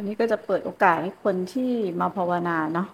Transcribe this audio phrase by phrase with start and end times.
[0.00, 2.88] วันนี้ก็จะเปิดโอกาสให้คนที่มาภาวนาเนาะ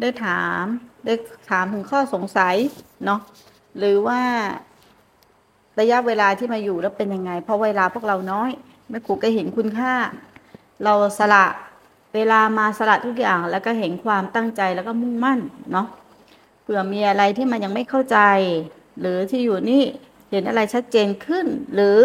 [0.00, 0.64] ได้ถาม
[1.04, 1.14] ได้
[1.50, 2.56] ถามถึงข้อสงสัย
[3.04, 3.20] เนาะ
[3.78, 4.20] หรือว่า
[5.80, 8.50] ระยะเวลาที่มาอยู่แล้วเป็นยังไง เพราะเวลาพวกเราน้อย
[8.90, 9.94] แม่ครูก็เห็นคุณค่า
[10.84, 11.46] เราสละ
[12.14, 15.40] เวลามาสละทุกอย่างแล้วก็เห็นความตั้งใจแล้วก็มุ่งมั่น
[15.72, 15.86] เนาะ
[16.62, 18.18] เผื่อมีอะไรที่มันยังไม่เข้าใจ
[19.00, 19.82] หรือที่อยู่นี่
[20.30, 21.98] เห็นอะไรชัดเจนขึ้น หรือ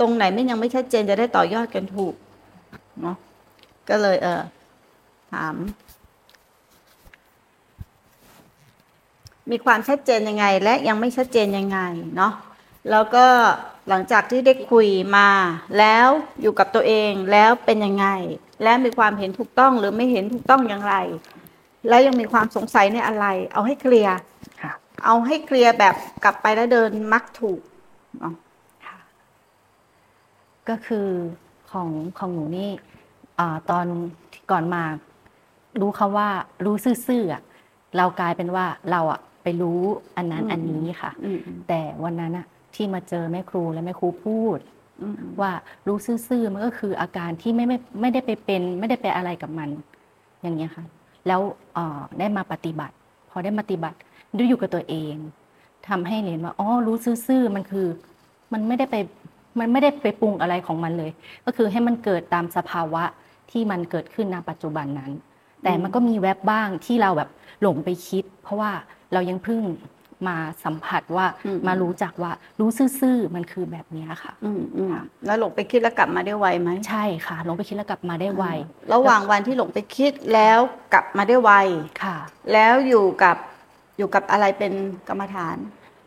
[0.00, 2.14] ตรงไหนไม่ยังไม่ชัดเจนจะได้ต่อยอดกันถูก
[3.02, 3.16] เนาะ
[3.88, 4.42] ก็เลยเออ
[5.32, 5.54] ถาม
[9.50, 11.78] มีความชัดเจนยังไง และยังไม่ชัดเจนยังไง
[12.16, 12.32] เนาะ
[12.90, 13.26] แล้วก็
[13.88, 15.28] หลังจากที่ได้คุยมา
[15.78, 16.08] แล้ว
[16.40, 18.06] อยู่กับตัวเองแล้วเป็นยังไง
[18.62, 20.94] และมีความเห็นถูกต้องหรือไม่เห็นถูกต้องอย่างไร
[21.88, 24.16] แล้วยังมีความสงสัยในอะไร เอาให้เคลียร์
[25.04, 25.94] เอาให้เคลียร์แบบ
[26.24, 27.60] กลับไปแล้วเดินมักถูก
[28.18, 28.34] เนาะ
[30.68, 31.08] ก็คือ
[31.70, 32.70] ของของหนูนี่
[33.38, 33.40] อ
[33.70, 33.86] ตอน
[34.50, 34.82] ก่อนมา
[35.80, 36.28] รู้คาว่า
[36.64, 37.42] รู้ซื่อๆอะ
[37.96, 39.80] เรากลายเป็นว่าเราอะไปรู้
[40.16, 44.58] อันนั้นอันนี้ค่ะอืมแต่วันนั้นอะที่มาเจอแม่ครูและแม่ครูพูด
[45.02, 45.52] อืมว่า
[45.86, 45.98] รู้
[46.28, 49.68] ซื่อๆมันก็คืออาการที่ไม่ไม่ไม่ได้ไปเป็น ไม่ได้ไปอะไรกับมัน
[50.42, 50.84] อย่างเงี้ยค่ะ
[51.26, 51.40] แล้ว
[51.74, 52.94] เอ่อได้มาปฏิบัติ
[53.30, 53.96] พอได้มาปฏิบัติ
[54.36, 55.14] ได้อยู่กับตัวเอง
[55.88, 57.86] ทำให้เห็นว่าอ๋อรู้ซื่อๆมันคือ
[58.52, 58.96] มันไม่ได้ไป
[59.58, 61.10] มันไม่ได้ไปปรุงอะไรของมันเลย
[61.44, 63.04] ก็คือให้มันเกิดตามสภาวะ
[63.50, 65.12] ที่มันเกิดขึ้นณปัจจุบันนั้น
[65.64, 67.30] แต่มันก็มีแวบบ้างที่เราแบบ
[67.62, 68.70] หลงไปคิด เพราะว่า
[69.12, 69.62] เรายังเพิ่ง
[70.28, 72.68] มาสัมผัสว่าอืมมารู้จักว่ารู้
[73.00, 74.90] ซื่อๆมันคือแบบเนี้ยค่ะอืมอืม
[75.26, 78.44] แล้วหลงไปคิดแล้วกลับมาได้ไวไหมใช่ค่ะหลงไปคิดแล้วกลับมาได้ไว
[78.94, 80.58] ระหว่างวันที่หลงไปคิดแล้ว
[80.92, 81.50] กลับมาได้ไว
[82.02, 82.16] ค่ะ
[82.52, 83.36] แล้วอยู่กับ
[83.98, 84.72] อยู่กับอะไรเป็น
[85.08, 85.56] กรรมฐาน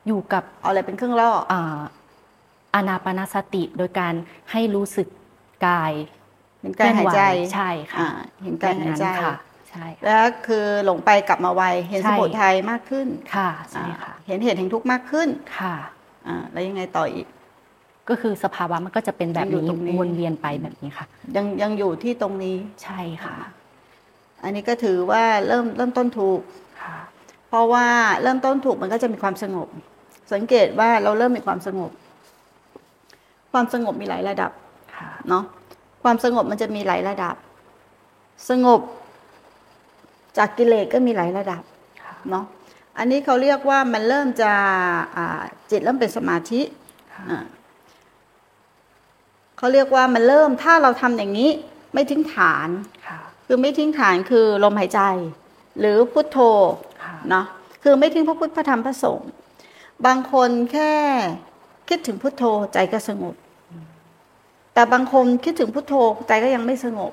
[0.08, 1.80] อยู่กับเอาอะไรเป็นเครื่องล่ออ่า
[2.74, 4.14] อานาปานสติโดยการ
[4.52, 5.08] ให้รู้สึก
[5.68, 5.94] กาย
[6.62, 8.10] เห็นการหายใจเคลื่อนไหวใช่ค่ะอ่า
[8.44, 9.36] เห็นการหายใจแบบนั้นค่ะ
[9.70, 15.30] ใช่ค่ะแล้วคือหลงไปกลับมาไวเห็นใช่สมุทัยมากขึ้นค่ะใช่ค่ะอ่าเห็นเหตุเห็นทุกข์มากขึ้น
[15.60, 15.76] ค่ะ
[16.28, 17.28] อ่าแล้วยังไงต่ออีก
[18.10, 23.36] ก็คือสภาวะมันก็จะเป็นแบบยังอยู่นี้ตรงนี้วนเวียนไปแบบนี้ค่ะ ยังยังอยู่ที่ตรงนี้ใช่ค่ะ
[24.44, 26.42] อันนี้ก็ถือว่าเริ่มเริ่มต้นถูก
[26.82, 26.98] ค่ะ
[27.50, 27.86] เพราะว่า
[28.22, 29.68] เริ่มต้นถูกมันก็จะมีความสงบ
[30.34, 31.92] สังเกตว่าเราเริ่มมีความสงบ
[33.52, 34.52] ความสงบมีหลายระดับ
[34.96, 35.44] ค่ะเนาะ
[36.04, 37.36] ความสงบมันจะมีหลายระดับ
[38.50, 38.82] สงบ
[40.38, 41.64] จากกิเลสก็มีหลายระดับ
[42.02, 42.46] ค่ะเนาะ
[42.98, 44.52] อันนี้เขาเรียกว่ามันเริ่มจะ
[45.16, 45.42] อ่า
[45.72, 46.62] จิตเริ่มเป็นสมาธิ
[47.14, 47.46] ค่ะอ่า
[49.58, 51.50] เขาเรียกว่ามันเริ่มถ้าเราทำอย่างนี้
[51.94, 52.70] ไม่ทิ้งฐาน
[53.08, 55.02] ค่ะคือไม่ทิ้งฐานคือลมหายใจ
[55.80, 56.38] หรือพุทโธ
[57.04, 57.46] ค่ะเนาะ
[57.84, 59.30] คือไม่ทิ้งพระพุทธพระธรรมพระสงฆ์
[60.06, 60.94] บางคนแค่
[61.92, 62.44] คิดถึงพุทโธ
[62.74, 63.36] ใจก็สงบ
[64.74, 65.94] แต่บางคนคิดถึงพุทโธ
[66.28, 67.12] ใจก็ยังไม่สงบ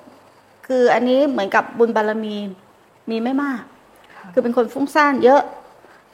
[0.67, 2.37] คืออันนี้เหมือนกับบุญบารมี
[3.11, 3.63] มีไม่มาก
[4.33, 5.43] คือเป็นคนฟุ้งซ่านเยอะ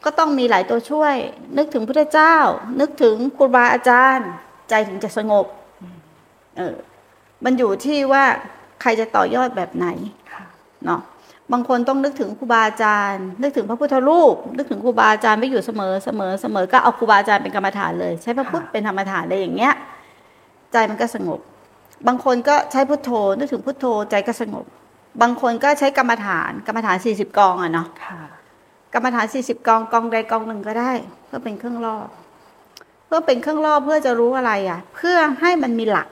[0.04, 1.14] ก็ต้องมีหลายตัวช่วย
[1.58, 2.36] นึกถึงพระเจ้า
[2.80, 4.28] นึกถึงครูบาอาจารย์
[4.68, 5.46] ใจถึงจะสงบ
[6.56, 6.76] เออ
[7.44, 8.24] มันอยู่ที่ว่า
[8.80, 9.86] ใครจะต่อยอดแบบไหน
[10.32, 10.44] ค่ะ
[10.84, 11.00] เนาะ
[11.52, 19.74] บางคนต้องนึกถึงครูบาอาจารย์ นึกถึงพระพุทธรูป นึกถึงครูบาอาจารย์ไม่อยู่เสมอเสมอเสมอก็เอาครูบาอาจารย์เป็นกรรมฐานเลย ใช้พระพุทธเป็นธรรมฐานเลยอย่างเงี้ย
[20.72, 21.40] ใจมันก็สงบ
[22.06, 24.64] บางคนก็ใช้พุทโธ นึกถึงพุทโธใจก็สงบ
[25.22, 28.20] บางคนก็ใช้กรรมฐานกรรมฐานสี่สิบกองอะเนาะค่ะ
[28.94, 30.92] กรรมฐานสี่สิบกองกองใดกองหนึ่งก็ได้
[31.26, 31.96] เพื่อเป็นเครื่องล่อ
[33.06, 36.08] เพื่อเป็นเครื่องล่อเพื่อจะรู้อะไรอะ เพื่อให้มันมีหลัก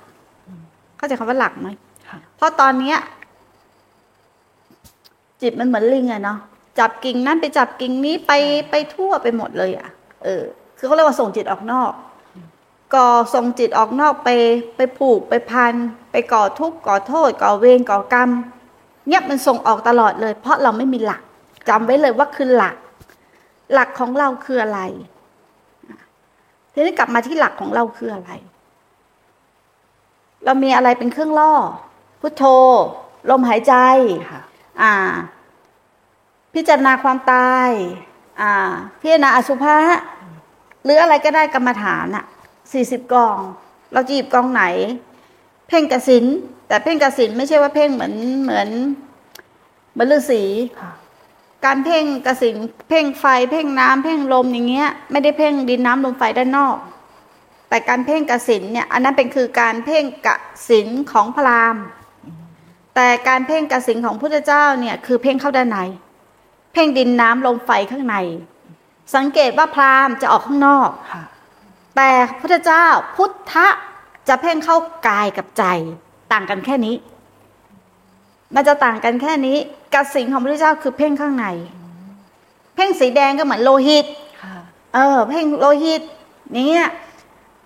[0.97, 1.69] เข้าใจคำว่าหลักไหม
[2.09, 2.99] ค่ะเพราะตอนเนี้ย
[5.43, 6.39] จิตมันเหมือนลิงอะเนาะ
[6.79, 8.33] จับกิ่งนั้นไปจับกิ่งนี้ไป
[8.71, 9.89] ไปทั่วไปหมดเลยอะ
[10.25, 10.43] เออ
[10.79, 11.93] คือเขาเรียกว่าส่งจิตออกนอก
[12.95, 14.29] ก่อส่งจิตออกนอกไป
[14.77, 15.75] ไปผูกไปพัน
[16.13, 18.31] ไปก่อทุกข์ก่อโทษ ก่อเวรก่อกรรม
[19.09, 21.23] เนี่ยมันส่งออกตลอดเลย เพราะเราไม่มีหลัก
[21.69, 22.77] จำไว้เลยว่าคือหลัก
[23.73, 24.81] หลักของเราคืออะไร
[26.73, 28.31] ทีนี้กลับมาที่หลักของเราคืออะไร
[30.45, 31.53] เรามีอะไรเป็นเครื่องล่อ
[32.21, 32.45] พุทโธ
[33.31, 33.75] ลมหายใจ
[34.31, 34.42] ค่ะ
[34.81, 34.95] อ่า
[36.55, 37.71] พิจารณาความตาย
[38.41, 38.53] อ่า
[39.01, 39.77] พิจารณาอสุภะ
[40.85, 42.25] หรืออะไรก็ได้กรรมฐานอะ
[42.73, 43.39] สี่สิบกอง
[43.93, 44.65] เราจะหยิบกองไหน
[45.69, 46.25] เพ่งกสิน
[46.69, 48.69] แต่เพ่งกสินไม่ใช่ว่าเพ่งเหมือนเหมือน
[49.93, 50.43] เหมือนฤาษี
[50.81, 50.93] ค่ะ
[51.65, 52.57] การเพ่งกสิน
[52.89, 56.77] เพ่งไฟ เพ่งน้ำเพ่งลมอย่างเงี้ย ไม่ได้เพ่งดินน้ำลมไฟด้านนอก
[57.69, 60.29] แต่การเพ่งกสินเนี่ย อันนั้นเป็นคือการเพ่งก
[60.69, 61.83] สินของพราหมณ์
[62.94, 65.79] แต่การเพ่งกสินของพุทธเจ้าเนี่ยคือเพ่งเข้าด้านใน
[66.73, 68.17] เพ่งดินน้ำลมไฟข้างใน
[69.15, 71.23] สังเกตว่าพราหมณ์จะออกข้างนอกค่ะ
[71.97, 72.11] แต่
[72.41, 72.87] พุทธเจ้า
[73.17, 73.69] พุทธะ
[74.29, 74.77] จะเพ่งเข้า
[75.09, 75.65] กายกับใจ
[76.33, 76.97] ต่างกันแค่นี้
[78.55, 79.59] มันจะต่างกันแค่นี้
[79.95, 81.47] กับสิ่งของพระเจ้าคือเพ่งข้างใน
[82.75, 84.06] เพ่งสีแดงก็เหมือนโลหิต
[84.43, 84.56] ค่ะ
[84.95, 86.03] เออ เพ่งโลหิต
[86.53, 86.88] อย่างเงี้ย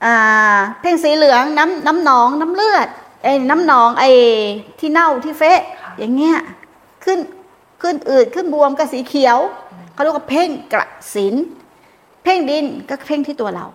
[0.04, 2.88] อ่าเพ่งสีเหลืองน้ำน้ำหนองน้ำเลือด
[3.26, 4.10] ไอ้น้ำหนองไอ้
[4.78, 5.60] ที่เน่าที่เฟะ
[5.98, 6.36] อย่างเงี้ย
[7.04, 7.18] ขึ้น
[7.82, 9.38] ขึ้นอืดขึ้นบวมก็สีเขียว
[9.92, 11.34] เขาเรียกว่าเพ่งกระสิน
[12.22, 13.66] เพ่งดินก็เพ่งที่ตัวเรา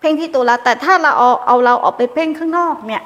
[0.00, 3.02] เพ่งที่ตัวเรา แต่ถ้าเราเอาเอาเราออกไปเพ่งข้างนอกเนี่ย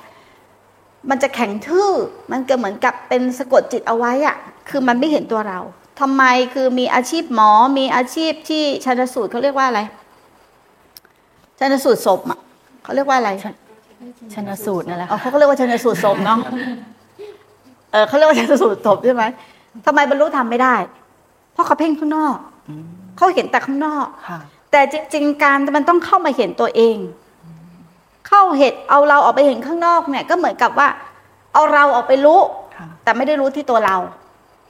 [1.08, 1.90] มันจะแข็งทื่อ
[2.30, 4.36] มันก็เหมือนกับเป็นสะกดจิตเอาไว้อะ
[4.68, 5.60] คือมันไม่เห็นตัวเรา
[6.00, 6.22] ทำไม
[6.54, 9.80] คือมีอาชีพหมอมีอาชีพที่ชันสูตรเขาเรียกว่าอะไร
[11.58, 12.38] ชันสูตรศพอะ
[12.82, 13.30] เขาเรียกว่าอะไร
[14.34, 16.38] ชนสูตรนั่นแหละอ๋อค่ะเขาก็เรียกว่าชันสูตรศพเนาะ
[17.92, 19.24] เออเขาเรียกว่าชันสูตรศพใช่ไหม
[19.86, 20.74] ทำไมบรรลุธรรมไม่ได้
[21.52, 22.36] เพราะเขาเพ่งข้างนอก
[23.16, 24.38] เขาเห็นแต่ข้างนอกค่ะ
[24.70, 24.80] แต่
[25.12, 26.96] จริง ๆ การมันต้องเข้ามาเห็นตัวเอง
[28.28, 30.88] เข้าเห็นเอาเราออกไปเห็นข้างนอกเนี่ย ก็เหมือนกับว่า
[31.54, 32.40] เอาเราออกไปรู้
[32.76, 33.96] ค่ะแต่ไม่ได้รู้ที่ตัวเรา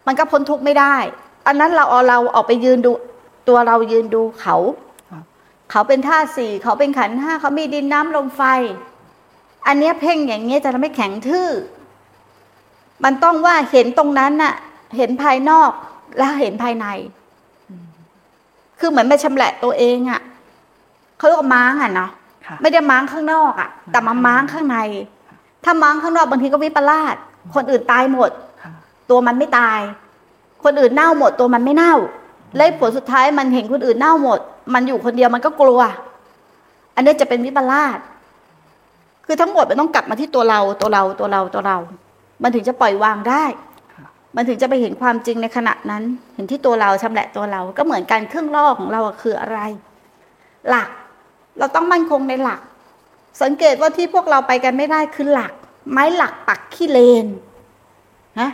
[0.06, 0.94] มันก็พ้นทุกข์ไม่ได้
[1.46, 2.92] อันนั้นเราเอาเราออกไปยืนดู
[3.48, 4.56] ตัวเรายืนดูเขา
[5.10, 5.24] ครับ
[5.70, 8.42] เขาเป็นธาตุสี่เขาเป็นขันธ์ห้าเขามีดินน้ำลมไฟ
[9.66, 11.48] อันเนี้ยเพ่งอย่างเงี้ยจะทำให้แข็งทื่อ
[13.04, 14.54] มันต้องว่าเห็นตรงนั้นน่ะ
[14.96, 15.70] เห็นภายนอก
[16.18, 16.86] แล้วเห็นภายใน
[18.78, 20.20] คือเหมือนไปชำแหละตัวเองอะ่ะ
[21.16, 22.10] เขาเรียกว่าม้างอะเนาะ
[22.46, 24.78] ค่ะไม่ได้ม้างข้างนอกอะ่ะ แต่มาม้างข้างใน
[25.64, 27.16] ถ้าม้างข้างนอกบางทีก็วิปลาส
[27.54, 28.30] คนอื่นตายหมด
[28.62, 28.72] ค่ะ
[29.10, 29.80] ตัวมันไม่ตาย
[30.64, 31.94] คนอื่นเน่าหมด ตัวมันไม่เน่า
[32.56, 34.38] และผลสุดท้ายมันเห็นคนอื่นเน่าหมด
[34.74, 35.80] มันอยู่คนเดียวมันก็กลัว
[36.94, 37.98] อันนี้จะเป็นวิปลาส
[39.26, 41.78] คือทั้งหมดมันต้องกลับมาที่ตัวเราตัวเราตัวเราตัวเรา
[42.42, 43.44] มันถึงจะปล่อยวางได้
[44.36, 46.02] มันถึงจะไปเห็นความจริงในขณะนั้น
[46.34, 49.58] เห็นที่ตัวเราชำแหละตัวเรา ก็เหมือนกันเครื่องล่อของเราอะคืออะไร
[50.68, 50.88] หลัก
[51.58, 52.60] เราต้องมั่นคงในหลัก
[53.42, 55.52] สังเกตว่าที่พวกเราไปกันไม่ได้คือหลัก
[55.90, 57.26] ไม้หลักปักขี้เลน
[58.40, 58.50] นะ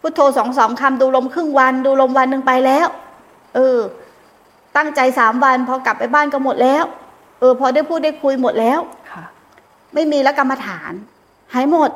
[0.00, 2.86] พุทโธสองสองคำดูลมครึ่งวันดูลมวันหนึ่งไปแล้ว
[3.54, 3.78] เออ
[4.76, 6.84] ตั้งใจสามวันพอกลับไปบ้านก็หมดแล้ว
[7.40, 9.03] เออ พอได้พูดได้คุยหมดแล้วค่ะ
[9.94, 10.92] ไม่มีแล้วกรรมฐาน
[11.54, 11.90] หายหมด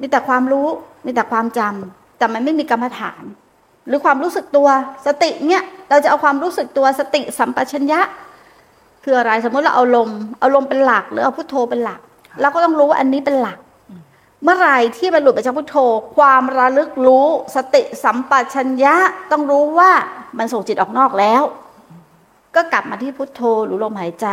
[0.00, 0.68] มีแต่ความรู้
[1.06, 3.22] มีแต่ความจำแต่มันไม่มีกรรมฐาน
[3.88, 4.68] หรือความรู้สึกตัว
[5.06, 8.00] สติเนี่ยเราจะเอาความรู้สึกตัวสติสัมปชัญญะ
[9.04, 10.10] คืออะไรสมมติเราเอาลม
[10.40, 12.00] เอาลมเป็นหลัก หรือเอาพุทโธเป็นหลัก
[12.40, 13.58] เราก็ต้องรู้ว่าอันนี้เป็นหลัก
[14.42, 15.76] เมื่อไหร่ที่มันหลุดไปจากพุทโธ
[16.16, 17.26] ความระลึกรู้
[17.56, 18.94] สติสัมปชัญญะ
[19.30, 19.90] ต้องรู้ว่า
[20.38, 21.42] มันส่งจิตออกนอกแล้ว
[22.54, 24.26] ก็กลับมาที่พุทโธหรือลมหายใจ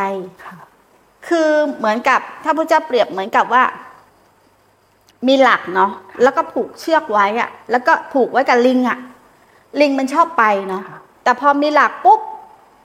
[1.29, 3.63] ค่ะคือเหมือนกับถ้าพระเจ้าเปรียบเหมือนกับว่า
[5.27, 5.91] มีหลักเนาะ
[6.23, 8.97] แล้วก็ผูกเชือกไว้อะแล้วก็ผูกไว้กับลิงอะ
[9.81, 10.83] ลิงมันชอบไปเนาะ
[11.23, 12.19] แต่พอมีหลักปุ๊บ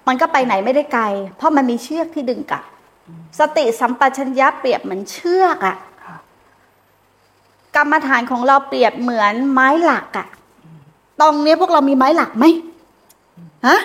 [0.08, 1.04] มันก็ไปไหนไม่ได้ไกล
[1.36, 2.64] เพราะมันมีเชือกที่ดึงกลับ
[3.38, 6.16] สติสัมปชัญญะเปรียบเหมือนเชือกอะค่ะ
[7.76, 10.28] กรรมฐานของเราเปรียบเหมือนไม้หลักอะ
[11.20, 12.44] ตรงนี้พวกเรามีไม้หลักไหม
[13.66, 13.78] ฮะ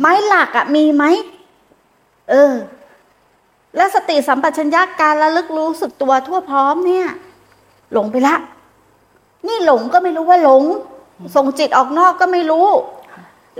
[0.00, 1.04] ไม้หลักอะมีไหม
[2.30, 2.54] เออ
[3.76, 7.06] และสติสัมปชัญญะการระลึกรู้สึกตัวทั่วพร้อมเนี่ย
[7.92, 8.36] หลงไปละ
[9.46, 10.62] นี่หลงก็ไม่รู้ว่าหลง
[11.36, 12.68] ส่งจิตออกนอกก็ไม่รู้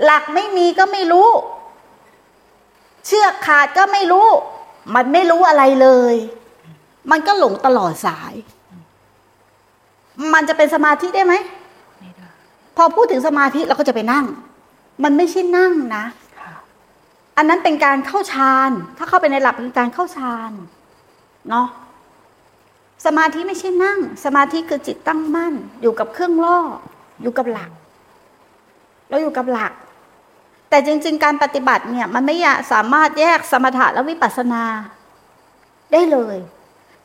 [0.03, 1.29] หลักไม่มีก็ไม่รู้
[3.05, 4.27] เชือกขาดก็ไม่รู้
[4.95, 6.15] มันไม่รู้อะไรเลย
[7.11, 8.33] มันก็หลงตลอดสาย
[10.33, 11.33] มันจะเป็นสมาธิได้ไหม
[11.99, 12.27] ไม่ได้
[12.75, 14.25] พอพูดถึงสมาธิเราก็จะไปนั่ง
[15.03, 16.30] มันไม่ใช่นั่งนะค่ะ
[17.37, 20.51] อันนั้นเป็นการเข้าฌาน ถ้าเข้าไปในหลักเป็นการเข้าฌาน
[21.49, 21.67] เนาะ
[23.05, 26.59] สมาธิไม่ใช่นั่ง สมาธิคือจิตตั้งมั่น อยู่กับเครื่องล่อ
[27.21, 27.71] อยู่กับหลัก
[29.09, 29.73] เราอยู่กับหลัก
[30.69, 32.35] แต่จริง ๆ การปฏิบัติเนี่ย มันไม่
[32.71, 34.63] สามารถแยกสมถะและวิปัสสนา
[35.91, 36.37] ได้เลย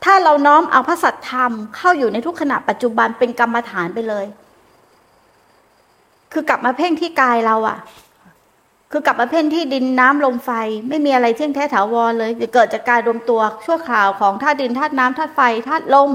[0.04, 4.26] ถ้าเราน้อมเอาพระสัทธรรมเข้าอยู่ในทุกขณะปัจจุบันเป็นกรรมฐานไปเลย
[6.33, 7.78] คือกลับมาเพ่งที่กายเราอะ
[8.93, 10.50] คือกลับมาเพ่งที่ดินน้ำลมไฟ
[10.88, 16.12] ไม่มีอะไรเที่ยงแท้ถาวรเลยจะเกิดจากการรวมตัวชั่วคราวของธาตุดินธาตุน้ำธาตุไฟธาตุลม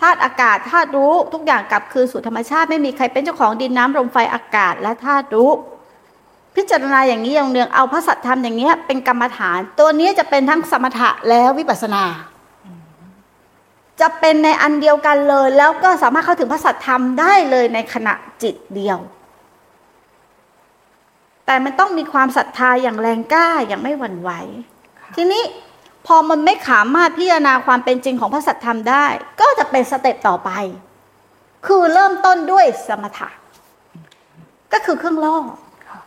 [0.00, 5.50] ธาตุอากาศธาตุรู้ทุกอย่างกลับคืนสู่ธรรมชาติไม่มีใครเป็นเจ้าของดินน้ำลมไฟอากาศและธาตุรู้
[6.56, 12.04] พิจารณาอย่างนี้อย่างเนืองเอาพระสัทธรรมอย่างเงี้ยเป็นกรรมฐาน ตัวนี้จะเป็นทั้งสมถะและวิปัสสนา
[14.00, 18.98] จะเป็นในอันเดียวกันเลย แล้วก็สามารถเข้าถึงพระสัทธรรมได้เลยในขณะจิตเดียว
[21.46, 24.30] แต่มันต้องมีความศรัทธาอย่างแรงกล้าอย่างไม่หวั่นไหว
[25.16, 25.42] ทีนี้
[26.06, 29.06] พอมันไม่สามารถพิจารณาความเป็นจริงของพระสัทธรรมได้
[29.40, 30.50] ก็จะเป็นสเต็ปต่อไป
[31.66, 33.28] คือเริ่มต้นด้วยสมถะ
[34.72, 35.36] ก็คือเครื่องล่อ
[35.88, 36.00] ค่ะ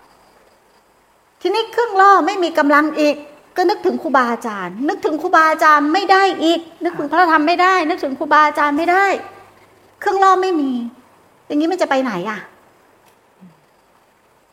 [1.42, 3.16] ทีนี้เครื่องล่อไม่มีกำลังอีก
[3.56, 9.06] ก็นึกถึงครูบาอาจารย์ นึกถึงครูบาอาจารย์ไม่ได้อีก นึกถึงพระธรรมไม่ได้ นึกถึงครูบาอาจารย์ไม่ได้
[10.00, 10.72] เครื่องล่อไม่มี
[11.46, 12.40] อย่างนี้มันจะไปไหนอะ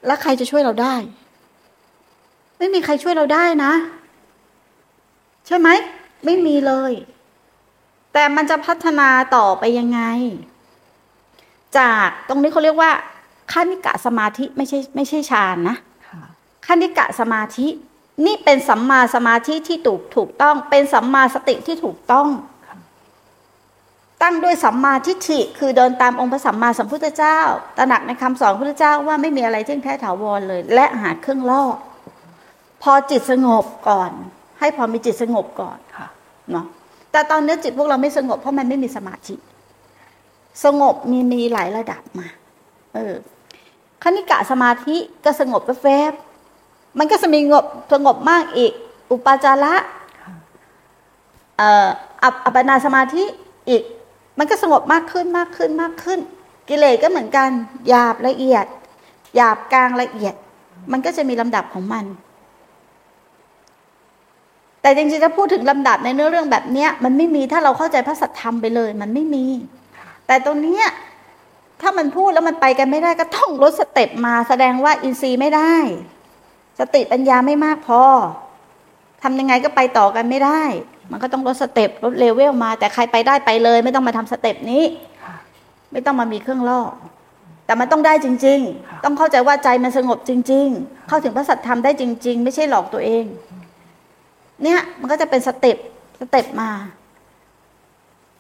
[0.06, 0.94] แล้วใครจะช่วยเราได้
[2.58, 3.73] ไม่มีใครช่วยเราได้นะ
[5.46, 5.68] ใช่ไหม
[6.25, 6.92] ไม่มีเลย
[8.12, 10.00] แต่มันจะพัฒนาต่อไปยังไง
[11.78, 12.90] จากตรงนี้เขาเรียกว่า
[13.52, 15.76] ขั้นิกะสมาธิไม่ใช่ไม่ใช่ฌานนะ
[16.08, 16.20] ค่ะ
[16.66, 17.66] ขั้นิกะสมาธิ
[18.26, 22.28] นี่เป็นสัมมาสมาธิที่ถูกถูกต้อง เป็นสัมมาสติที่ถูกต้อง
[24.23, 27.38] ตั้งด้วยสัมมาทิฏฐิคือเดินตามองค์พระสัมมาสัมพุทธเจ้า
[27.76, 31.64] ตระหนักในคำสอนพระพุทธเจ้าว่าไม่มีอะไรเที่ยงแท้ถาวรเลย และหาเครื่องล่อ
[32.83, 34.11] พอจิตสงบก่อน
[34.61, 36.06] ให้พอมีจิตสงบก่อนค่ะ
[36.50, 36.66] เนาะ
[37.12, 39.35] แต่ตอนนี้จิตพวกเราไม่สงบเพราะมันไม่มีสมาธิ
[40.64, 42.28] สงบมีมีหลายระดับมา
[42.94, 43.14] เออ
[44.02, 48.73] คณิกะสมาธิก็สงบแวบๆมันก็จะมีงบสงบมากอีก
[49.11, 49.75] อุปาจาระ
[50.21, 50.33] ค่ะ
[51.59, 51.88] เอ่อ
[52.23, 53.25] อัปอัปปนาสมาธิ
[53.68, 53.83] อีก
[54.38, 56.20] มันก็สงบมากขึ้นมากขึ้นมากขึ้น
[56.68, 57.50] กิเลสก็เหมือนกัน
[57.88, 58.66] หยาบละเอียด
[59.36, 60.34] หยาบกลางละเอียด
[60.92, 62.04] มันก็จะมีลำดับของมัน
[64.82, 69.46] แต่จริงๆถ้าพูดถึงลำดับในเนื้อเรื่องแบบเนี้ย มันไม่มีถ้าเราเข้าใจพระสัทธรรมไปเลย มันไม่มี
[70.26, 70.86] แต่ตรงเนี้ย
[71.80, 75.74] ถ้ามันพูดแล้วมันไปกันไม่ได้ก็ต้องลดสเต็ปมาแสดงว่าอินทรีย์ไม่ได้
[76.80, 78.02] สติปัญญาไม่มากพอ
[79.22, 80.62] ทำยังไงก็ไปต่อกันไม่ได้
[81.11, 84.84] มันก็ต้องลด step ลด level มา แต่ใครไปได้ไปเลย ไม่ต้องมาทำ step นี้
[85.23, 85.34] ค่ะ
[85.92, 86.80] ไม่ต้องมามีเครื่องล่อ
[87.66, 93.25] แต่มันต้องได้จริงค่ะๆต้องเข้าใจว่าใจมันสงบจริง ๆ เข้าถึงพระสัทธรรมได้จริง ๆ ไม่ใช่หลอกตัวเอง
[94.62, 95.76] เนี่ยมันก็จะเป็น step
[96.20, 96.70] step มา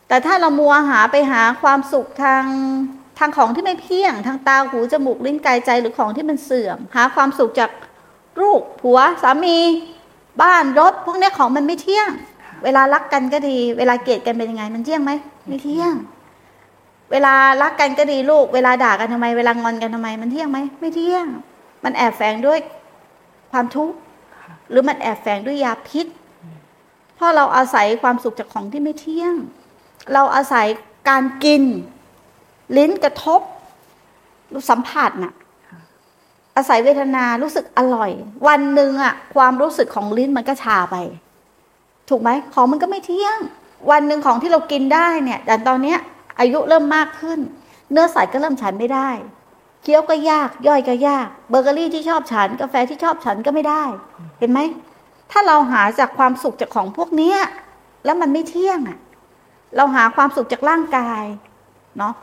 [0.08, 2.44] แต่ถ้าเรามัวหาไปหาความสุขทาง
[3.18, 7.70] ทางของที่ไม่เที่ยง ทางตาหูจมูกลิ้นกายใจหรือของที่มันเสื่อม หาความสุขจาก
[8.40, 9.58] ลูกผัวสามี
[10.42, 12.08] บ้านรถพวกเนี้ยของมันไม่เที่ยง
[12.64, 15.12] เวลารักกันก็ดี เวลาเกลียดกันเป็นยังไง มันเที่ยงไหม
[15.48, 15.94] ไม่เที่ยง
[17.10, 21.26] เวลารักกันก็ดีลูก เวลาด่ากันทำไม เวลางอนกันทำไม มันเที่ยงไหมไม่เที่ยง
[21.84, 22.58] มันแอบแฝงด้วย
[23.52, 23.96] ความทุกข์
[24.70, 26.06] หรือมันแอบแฝงด้วยยาพิษ
[27.14, 29.34] เพราะเราอาศัยความสุขจากของที่ไม่เที่ยง
[30.12, 30.66] เราอาศัย
[31.08, 31.62] การกิน
[32.76, 33.40] ลิ้นกระทบ
[34.52, 35.32] รู้สัมผัสน่ะ
[36.56, 38.10] อาศัยเวทนารู้สึกอร่อย
[38.48, 40.96] วันหนึ่งอะความรู้สึกของลิ้นมันก็ชาไป
[42.08, 43.38] ถูกไหมของมันก็ไม่เที่ยง
[43.90, 45.98] วันหนึ่งของที่เรากินได้เนี่ยแต่ตอนเนี้ย
[46.38, 47.38] อายุเริ่มมากขึ้น
[47.90, 49.10] เนื้อสัตว์ก็เริ่มฉันไม่ได้
[49.82, 53.82] เคี้ยวก็ยาก ย่อยก็ยาก เบเกอรี่ที่ชอบฉัน กาแฟที่ชอบฉันก็ไม่ได้
[54.38, 54.60] เห็นไหม
[55.30, 57.38] ถ้าเราหาจากความสุขจากของพวกเนี้ย
[58.04, 58.98] แล้วมันไม่เที่ยงอะ
[59.76, 61.24] เราหาความสุขจากร่างกาย
[61.98, 62.14] เนาะ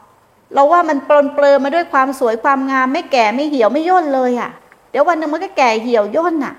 [0.54, 4.50] เราว่ามันปลนเปลือมาด้วยความสวยความงาม ไม่แก่ไม่เหี่ยวไม่ย่นเลยอะ
[4.92, 6.54] เดี๋ยววันหนึ่งมันก็แก่เหี่ยวย่นอะ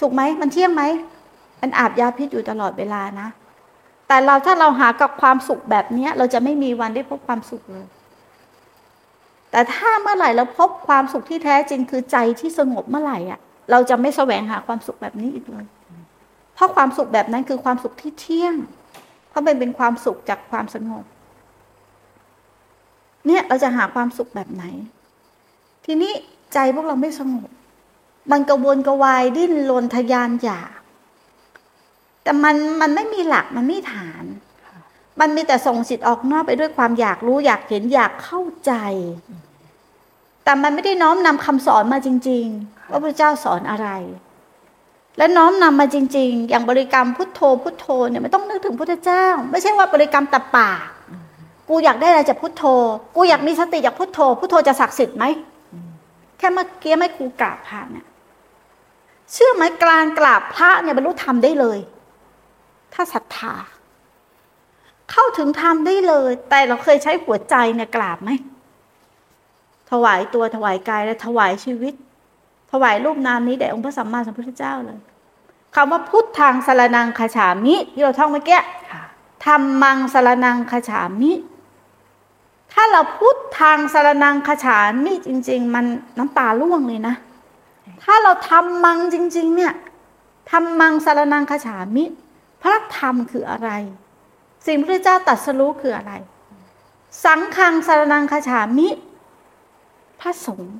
[0.00, 0.82] ถูกไหมมันเที่ยงไหม
[1.60, 3.28] มันอาบยาพิษอยู่ตลอดเวลานะ
[4.08, 7.86] แต่เราถ้าเราหากับความสุขแบบเนี้ยเราจะไม่มีวันได้พบความสุขเลย
[9.50, 15.66] แต่ถ้าเมื่อไหร่เราพบความสุขที่แท้จริงคือใจที่สงบเมื่อไหร่อะ เราจะไม่แสวงหาความสุขแบบนี้อีกเลย
[16.54, 18.54] เพราะความสุขแบบนั้นคือความสุขที่เที่ยง
[19.28, 21.04] เพราะมันเป็นความสุขจากความสงบ
[23.26, 24.64] เนี่ยเราจะหาความสุขแบบไหน
[25.84, 26.12] ทีนี้
[26.54, 27.48] ใจพวกเราไม่สงบ
[28.30, 30.77] มันกระวนกระวายดิ้นรนทะยานอยาก
[32.28, 34.24] แต่มันมันไม่มีหลักมันไม่มีฐาน
[35.20, 38.72] มันมีแต่ส่งจิตออกนอกไปด้วยความอยากรู้อยากเห็นอยากเข้าใจ
[40.44, 43.88] แต่มันไม่ได้น้อมนำคำสอนมาจริง ๆ ว่าพระเจ้าสอนอะไร
[45.18, 50.86] และน้อมนำมาจริง ๆ อย่างบริกรรมพุทโธพุทโธเนี่ยไม่ต้องนึกถึงพุทธเจ้า ไม่ใช่ว่าบริกรรมแต่ปาก
[51.68, 52.64] กูอยากได้อะไรจากพุทโธ
[53.16, 55.24] กูอยากมีสติจากพุทโธ พุทโธจะศักดิ์สิทธิ์ไหม
[56.38, 58.06] แค่เมื่อกี้ไม่ครูกราบพระเนี่ย
[59.32, 61.78] เชื่อไหมกลางกราบพระเนี่ยบรรลุธรรมได้เลย
[62.94, 63.54] ถ้าศรัทธา
[65.10, 68.30] เข้าถึงธรรมได้เลย แต่เราเคยใช้หัวใจเนี่ยกราบไหม
[69.90, 71.94] ถวายตัวถวายกายและถวายชีวิต
[72.72, 74.98] ถวายรูปนามนี้แด่องค์พระสัมมาสัมพุทธเจ้าเลย
[75.74, 78.60] คำว่าพุทธังสารนังคาฉามิที่เราท่องเมื่อกี้
[78.92, 79.02] ค่ะ
[79.44, 81.32] ธรรมังสารนังคาฉามิ
[82.72, 85.84] ถ้าเราพุทธังสารนังคาฉามิจริง ๆ มัน
[86.18, 87.14] น้ำตาร่วงเลยนะ
[88.02, 89.72] ถ้าเราทำมังจริง ๆ เนี่ย
[90.50, 92.04] ทำมังสารนังคาฉามิ
[92.62, 93.70] พระธรรมคืออะไร
[94.66, 96.12] สิ่งพระพุทธเจ้าตรัสรู้คืออะไร
[97.24, 98.88] สังฆังสารนังคาฉามิ
[100.20, 100.76] พระสงฆ์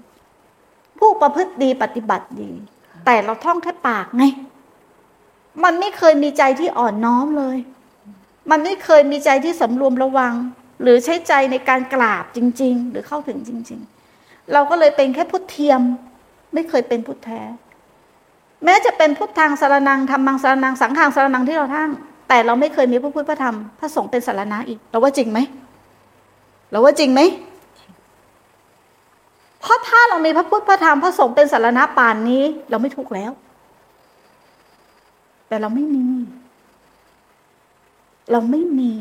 [0.99, 2.51] ผู้ประพฤติดีปฏิบัติดี
[3.05, 4.25] แต่เราท่องแค่ปากไง
[5.65, 7.59] มันไม่เคยมีใจที่อ่อนน้อมเลย
[8.51, 10.35] มันไม่เคยมีใจที่สำรวมระวัง
[10.83, 13.81] หรือใช้ใจในการกราบจริง ๆ หรือเข้าถึงจริง
[14.15, 15.81] ๆ เราก็เลยเป็นแค่พุทธเทียม
[16.55, 17.41] ไม่เคยเป็นพุทธแท้
[18.65, 21.91] แม้จะเป็นพุทธังสารนังธรรมังสารนังสังฆังสารนังที่เราทั้ง
[22.29, 25.39] แต่เราไม่เคยมีพระพุทธพระธรรมพระสงฆ์เป็นสารณะอีก เราว่าจริงไหม
[26.71, 27.21] เราว่าจริงไหม
[29.61, 33.33] เพราะถ้าเรามีพระพุทธพระธรรมพระสงฆ์เป็นสารณะป่านนี้ เราไม่ทุกข์แล้ว
[35.49, 36.07] แต่เราไม่มี
[38.33, 38.95] เราไม่มี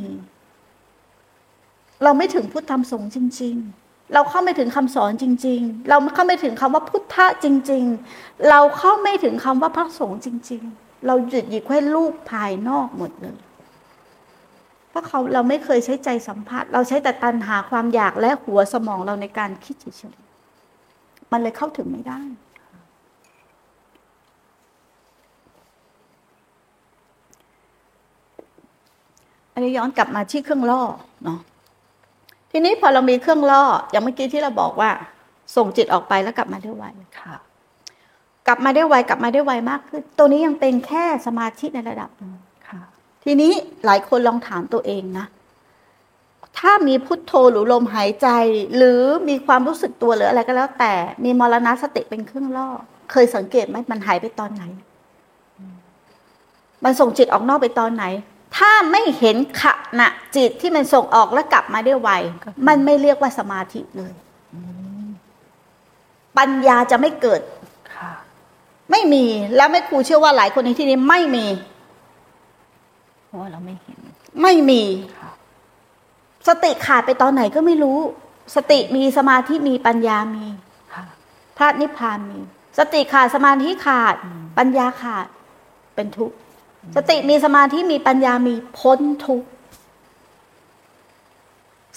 [2.04, 7.84] เราไม่ถึงพุทธธรรมสงฆ์จริง ๆ เราเข้าไม่ถึงคำสอนจริง ๆ เราเข้าไม่ถึงคำว่าพุทธะจริง
[8.16, 13.38] ๆ เราเข้าไม่ถึงคำว่าพระสงฆ์จริง ๆ เราหยุดหยิกแค่รูปภายนอกหมดเลย
[14.90, 22.22] เพราะเขาเราไม่เคยใช้ใจสัมผัส เราใช้แต่ตัณหาความอยากและหัวสมองเราในการคิดเฉยๆมันเลยเข้าถึงไม่ได้
[29.54, 30.82] อันนี้ย้อนกลับมาที่เครื่องล่อ
[31.24, 31.40] เนาะ
[32.60, 34.90] ทีนี้พอเรามีเครื่องล่ออย่างเมื่อกี้ที่เราบอกว่า
[35.56, 36.86] ส่งจิตออกไปแล้วกลับมาได้ไว
[37.20, 37.36] ค่ะ
[38.48, 42.32] กลับมาได้ไวกลับมาได้ไวมากขึ้น ตัวนี้ยังเป็นแค่สมาธิในระดับหนึ่ง
[42.68, 42.82] ค่ะ
[43.24, 43.52] ทีนี้
[43.86, 45.26] หลายคนลองถามตัวเองนะ
[46.60, 48.28] ถ้ามีพุทโธหรือลมหายใจ
[48.76, 52.70] หรือมีความรู้สึกตัวหรืออะไรก็แล้ว แต่มีมรณะสติเป็นเครื่องล่อ
[53.12, 54.64] เคยสังเกตไหมมันหายไปตอนไหน
[56.84, 58.06] มันส่งจิตออกนอกไปตอนไหน
[58.56, 59.63] ถ้าไม่เห็นข
[60.00, 62.10] ณะจิตที่มันส่งออกแล้วกลับมาได้ไว
[62.44, 64.13] ก็คือมันไม่เรียกว่าสมาธิเลย
[66.38, 67.42] ปัญญาจะไม่เกิด
[67.96, 68.12] ค่ะ
[68.92, 69.25] ไม่มี
[69.56, 71.48] แล้วแม่ครูเชื่อว่าหลายคนในที่นี้ไม่มี
[73.25, 74.00] เพราะว่าเราไม่เห็น
[74.42, 74.84] ไม่มี
[75.18, 75.32] ค่ะ
[76.48, 78.00] สติขาดไปตอนไหนก็ไม่รู้
[78.56, 80.46] สติมีสมาธิมีปัญญามี
[80.94, 81.04] ค่ะ
[81.58, 82.39] พระนิพพานมี
[82.80, 84.16] สติขาดสมาธิขาด
[84.58, 85.27] ปัญญาขาด
[85.96, 86.36] เป็นทุกข์
[86.96, 89.50] สติมีสมาธิมีปัญญามีพ้นทุกข์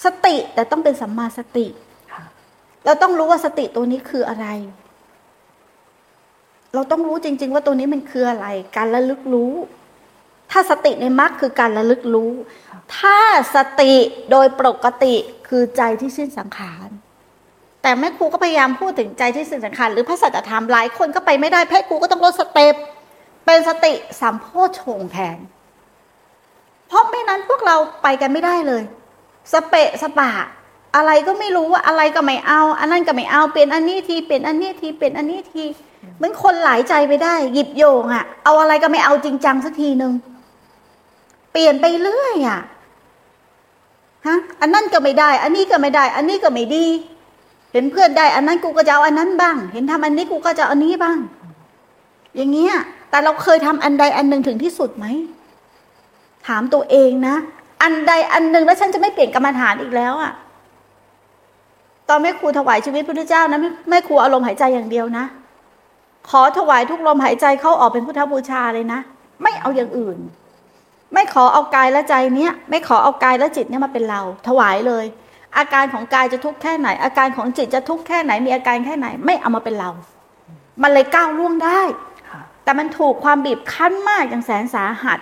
[0.05, 1.67] สติแต่ต้องเป็นสัมมาสติ
[2.11, 2.23] ค่ะ
[2.85, 4.47] เราต้องรู้ว่าสติตัวนี้คืออะไร
[6.73, 9.53] เราต้องรู้จริง ๆ ว่าตัวนี้มันคืออะไร การระลึกรู้
[10.51, 12.31] ถ้าสติในมรรคคือการระลึกรู้
[12.97, 13.17] ถ้า
[13.55, 13.93] สติ
[14.31, 15.15] โดยปกติ
[15.47, 16.89] คือใจที่สิ้นสังขาร
[17.81, 22.75] แต่แม่ครูก็พยายามพูดถึงใจที่สิ้นสังขารหรือพระสัจธรรมหลายคนก็ไปไม่ได้แพ่ครูก็ต้องลดสเต็ป
[23.51, 25.37] เป็นสติสามโพชฌงแทน
[26.87, 28.83] เพราะไม่นั้นพวกเราไปกันไม่ได้เลย
[29.53, 30.29] สเปะสปะ
[30.95, 35.63] อะไรก็ไม่รู้ว่าอะไรก็ไม่เอา อันนั้นก็ไม่เอาเปลี่ยนอันนี้ทีเปลี่ยนอันนี้ทีเปลี่ยนอันนี้ที
[36.17, 40.13] เหมือนคนหลายใจไปได้ หยิบโยงอะเอาอะไรก็ไม่เอาจริงจังสักทีหนึ่ง
[41.51, 42.59] เปลี่ยนไปเรื่อยอะ
[44.27, 46.85] ฮะอันนั้นก็ไม่ได้ อันนี้ก็ไม่ได้ อันนี้ก็ไม่ดี
[47.71, 51.17] เห็นเพื่อนได้ อันนั้นกูก็จะเอาอันนั้นบ้าง เห็นทำอันนี้กูก็จะเอาอันนี้บ้าง
[52.37, 52.75] อย่างเงี้ย
[53.11, 55.05] แต่เราเคยทำอันใดอันหนึ่งถึงที่สุดไหม
[56.47, 57.35] ถามตัวเองนะ
[57.83, 60.33] อันใดอันหนึ่งแล้วฉันจะไม่เปลี่ยนกรรมฐานอีกแล้วอะ
[62.09, 65.25] ตอนแม่ครูถวายชีวิตพระพุทธเจ้านะแม่ครูอาลมณ์หายใจอย่างเดียวนะ
[66.29, 68.99] ขอถวายทุกลมหายใจเข้าออกเป็นพุทธบูชาเลยนะ
[69.43, 70.17] ไม่เอาอย่างอื่น
[71.13, 75.05] ไม่ขอเอากายและใจเนี้ย ไม่ขอเอากายและจิตเนี้ยมาเป็นเรา ถวายเลย
[75.57, 79.89] อาการของกายจะทุกข์แค่ไหน อาการของจิตจะทุกข์แค่ไหน มีอาการแค่ไหน ไม่เอามาเป็นเรา
[80.81, 81.81] มันเลยก้าวล่วงได้
[82.63, 85.19] แต่มันถูกความบีบคั้นมากอย่างแสนสาหัส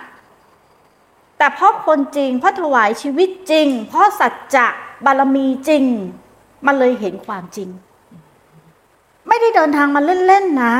[1.38, 4.66] แต่เพราะคนจริง เพราะถวายชีวิตจริง เพราะสัจจะ
[5.04, 5.84] บารมีจริง
[6.66, 7.68] มันเลยเห็นความจริง
[9.28, 10.74] ไม่ได้เดินทางมาเล่นๆนะ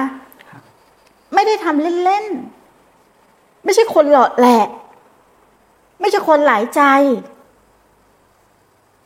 [1.35, 4.66] ไม่ได้ทำเล่นๆ ไม่ใช่คนหล่อแหละ
[6.01, 6.83] ไม่ใช่คนหลายใจ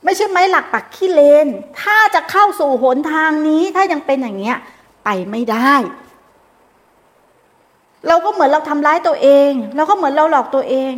[0.05, 1.49] ไม่ใช่ไม้หลักปักขี้เลน
[1.81, 4.59] ถ้าจะเข้าสู่หนทางนี้ถ้ายังเป็นอย่างเงี้ย
[5.05, 5.73] ไปไม่ได้
[8.09, 10.93] เราก็เหมือนเราทำร้ายตัวเอง เราก็เหมือนเราหลอกตัวเอง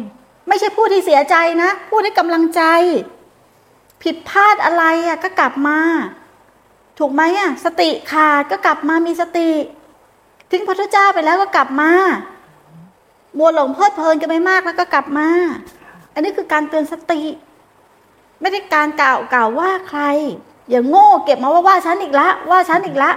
[0.48, 2.62] ไม่ใช่พูดที่เสียใจนะพูดให้กำลังใจ
[4.02, 5.78] ผิดพลาดอะไรอะก็กลับมา
[6.98, 9.50] ถูกไหมอะสติขาดก็กลับมามีสติ
[10.50, 11.90] ทิ้งพระเจ้าไปแล้วก็กลับมา
[13.38, 15.28] มัวหลงเพลิดเพลินกันไปมากแล้วก็กลับมา
[16.14, 17.22] อันนี้คือการเตือนสติ
[18.40, 20.02] ไม่ได้การกล่าวกล่าวว่าใคร
[20.70, 23.10] อย่างโง่เก็บมาว่าว่าฉันอีกละ ว่าฉันอีกละ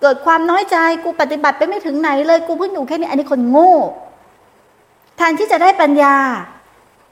[0.00, 3.74] เกิดความน้อยใจกูปฏิบัติไปไม่ถึงไหนเลยกูเพิ่งอยู่แค่นี้อันนี้คนโง่
[5.16, 6.14] แทนที่จะได้ปัญญา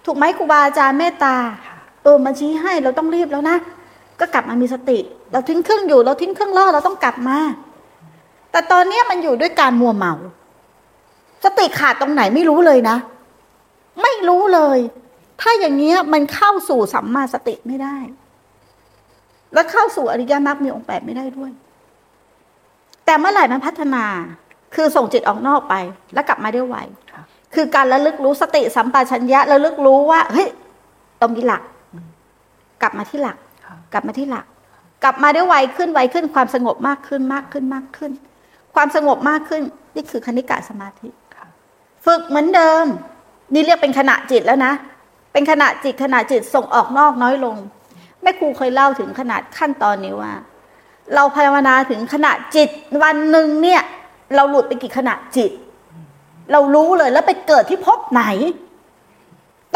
[0.04, 1.36] ถูกไหมครูบาอาจารย์เมตตา
[2.02, 3.56] เออมาชี้ให้เราต้องรีบแล้วนะ
[4.20, 4.98] ก็กลับมามีสติ
[5.32, 7.38] เราทิ้งเครื่องอยู่ เราทิ้งเครื่องล่อเราต้องกลับมา
[8.50, 10.14] แต่ตอนเนี้มันอยู่ด้วยการมัวเมา
[11.44, 12.96] สติขาดตรงไหนไม่รู้เลยนะ
[14.02, 14.78] ไม่รู้เลย
[15.40, 17.96] ถ้าอย่างเงี้ยมันเข้าสู่สัมมาสติไม่ได้
[19.54, 21.50] แล้วเข้าสู่อริยมรรคมีองค์แปดไม่ได้ด้วย
[23.06, 24.04] แต่เมื่อไหร่มันพัฒนา
[24.74, 25.74] คือส่งจิตออกนอกไป
[26.14, 26.76] แล้วกลับมาได้ไว
[27.12, 27.22] ค่ะ
[27.54, 30.48] คือการระลึกรู้สติสัมปชัญญะระลึกรู้ว่า เฮ้ย
[31.20, 31.62] ต้องมีหลัก
[32.82, 34.46] กลับมาที่หลักค่ะกลับมาที่หลัก
[35.04, 38.12] กลับมาได้ไวขึ้นไวขึ้นความสงบมากขึ้นมากขึ้นมากขึ้น
[38.74, 39.62] ความสงบมากขึ้น
[39.96, 41.46] นี่คือคณิกะสมาธิค่ะ
[42.04, 42.84] ฝึกเหมือนเดิม
[43.52, 44.72] นี่เรียกเป็นขณะจิตแล้วนะ
[45.32, 47.56] เป็นขณะจิตขณะจิตส่งออกนอกน้อยลง
[48.22, 50.32] แม่ครูเคยเล่าถึงขนาดขั้นตอนนี้ว่า
[51.14, 52.68] เราภาวนาถึงขณะจิต
[53.02, 53.82] วันหนึ่งเนี่ย
[54.34, 55.50] เราหลุดไปกี่ขณะจิต
[56.52, 58.22] เรารู้เลยแล้วไปเกิดที่พบไหน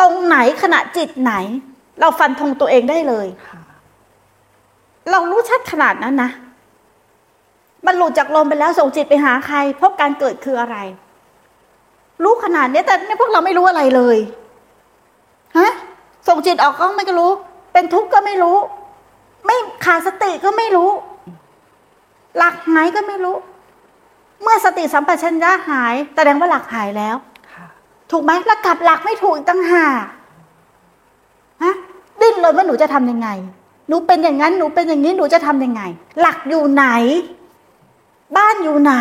[0.01, 1.35] ตรงไหนขณะจิตไหน
[2.01, 3.27] เราฟันธงตัวเองได้เลย
[5.11, 6.31] เรารู้ชัดขนาดนั้นนะ
[7.87, 10.77] มันหลุดจากลมไปแล้วส่งจิตไปหาใคร พบการเกิดคืออะไร
[12.23, 14.19] รู้ขนาดนี้แต่เนี่ยพวกเราไม่รู้อะไรเลย
[15.59, 15.73] ฮะ
[16.29, 17.31] ส่งจิตออกก็ไม่รู้
[17.73, 18.57] เป็นทุกข์ก็ไม่รู้
[19.47, 20.91] ไม่ขาดสติก็ไม่รู้
[22.37, 23.37] หลักหายก็ไม่รู้
[24.43, 27.17] เมื่อสติสัมปชัญญะหายแสดงว่าหลักหายแล้ว
[28.11, 30.05] ถูกไหมแล้วกลับหลักไม่ถูกอีกตั้งหาก
[31.63, 31.75] ฮะ
[32.21, 33.29] ดิ้นรนว่าหนูจะทำยังไง
[33.89, 35.83] หนูเป็นอย่างนั้นหนูเป็นอย่างนี้หนูจะทำยังไง
[36.21, 36.87] หลักอยู่ไหน
[38.37, 38.95] บ้านอยู่ไหน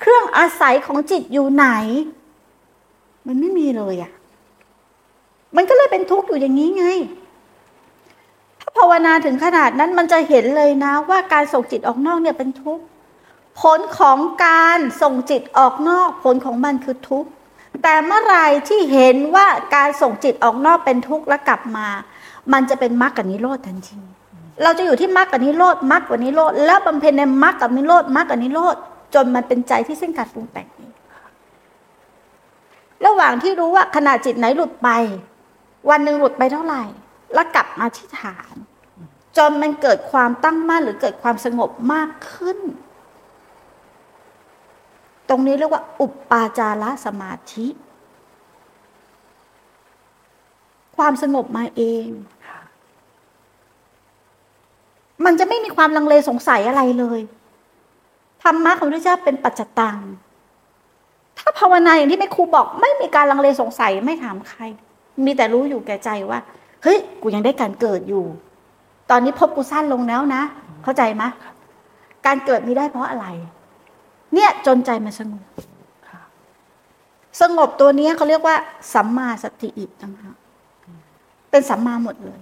[0.00, 1.66] เครื่องอาศัยของจิตอยู่ไหน
[3.26, 4.12] มันไม่มีเลยอะ่ะ
[5.56, 7.17] มันก็เลยเป็นทุกข์อยู่อย่างนี้ไงถ้า
[8.76, 12.84] ภาวนาถึงขนาดนั้นมันจะเห็นเลยนะว่าการส่งจิตออกนอกเนี่ยเป็นทุกข์
[13.60, 17.28] ผลของการส่งจิตออกนอกผลของมันคือทุกข์
[17.82, 18.36] แต่เมื่อไร
[18.68, 21.86] ที่เห็นว่าการส่งจิตออกนอกเป็นทุกข์แล้วกลับมา
[22.52, 24.00] มันจะเป็นมรรคกับนิโรธทันที
[24.62, 28.76] เราจะอยู่ที่มรรคกับนิโรธมรรคกับนิโรธแล้วบำเพ็ญในมรรคกับนิโรธมรรคกับนิโรธ
[29.14, 30.68] จนมันเป็นใจที่สิ้นการปรุงแต่ง
[33.06, 34.88] ระหว่างที่รู้ว่าขณะจิตไหนหลุดไป
[35.90, 36.82] วันหนึ่งหลุดไปเท่าไหร่
[37.34, 38.54] แล้วกลับมาที่ฐาน
[39.36, 42.58] จนมันเกิดความตั้งมั่นหรือเกิดความสงบมากขึ้น
[45.28, 47.66] ตรงนี้เรียกว่า อุปปาจารสมาธิ
[50.96, 52.06] ความสงบมาเอง
[55.24, 57.20] มันจะไม่มีความลังเลสงสัยอะไรเลย
[58.42, 59.98] ธรรมะของพระเจ้าเป็นปัจจตัง
[61.38, 64.62] ถ้าภาวนาอย่างที่แม่ครูบอก ไม่มีการลังเลสงสัยไม่ถามใคร
[65.24, 66.38] มีแต่รู้อยู่แก่ใจว่า
[66.82, 68.24] เฮ้ยกูยังได้การเกิดอยู่
[69.10, 70.42] ตอนนี้พบกูสั้นลงแล้วนะ
[70.82, 71.24] เข้าใจไหม
[72.26, 73.26] การเกิดมีได้เพราะอะไร
[74.34, 75.44] เนี่ยจนใจมันสงบ
[77.40, 78.56] สงบตัวนี้เขาเรียกว่า
[78.94, 80.36] สัมมาสติอินะคะ
[81.50, 82.40] เป็นสัมมาหมดเลย